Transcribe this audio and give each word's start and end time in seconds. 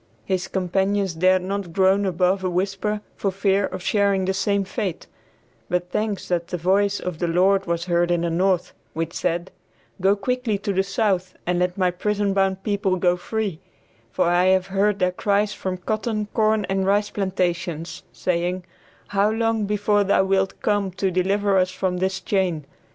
His 0.25 0.47
companions 0.47 1.13
dared 1.13 1.43
not 1.43 1.73
groan 1.73 2.07
above 2.07 2.43
a 2.43 2.49
whisper 2.49 3.01
for 3.15 3.29
fear 3.29 3.67
of 3.67 3.83
sharing 3.83 4.25
the 4.25 4.33
same 4.33 4.63
fate; 4.63 5.05
but 5.69 5.91
thanks 5.91 6.27
that 6.29 6.47
the 6.47 6.57
voice 6.57 6.99
of 6.99 7.19
the 7.19 7.27
Lord 7.27 7.67
was 7.67 7.85
heard 7.85 8.09
in 8.09 8.21
the 8.21 8.31
North, 8.31 8.73
which 8.93 9.13
said, 9.13 9.51
"Go 10.01 10.15
quickly 10.15 10.57
to 10.57 10.73
the 10.73 10.81
South 10.81 11.35
and 11.45 11.59
let 11.59 11.77
my 11.77 11.91
prison 11.91 12.33
bound 12.33 12.63
people 12.63 12.95
go 12.95 13.15
free, 13.15 13.59
for 14.11 14.25
I 14.25 14.45
have 14.45 14.65
heard 14.73 14.97
their 14.97 15.11
cries 15.11 15.53
from 15.53 15.77
cotton, 15.77 16.27
corn 16.33 16.65
and 16.65 16.83
rice 16.87 17.11
plantations, 17.11 18.01
saying, 18.11 18.63
how 19.09 19.29
long 19.29 19.65
before 19.67 20.03
thou 20.03 20.23
wilt 20.23 20.59
come 20.63 20.89
to 20.93 21.11
deliver 21.11 21.59
us 21.59 21.69
from 21.69 21.97
this 21.97 22.19
chain?" 22.19 22.65